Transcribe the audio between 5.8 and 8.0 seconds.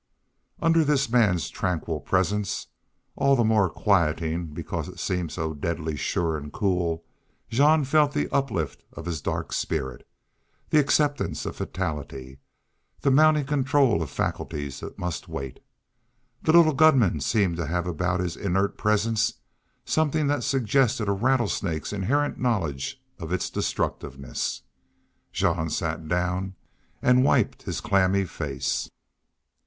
sure and cool, Jean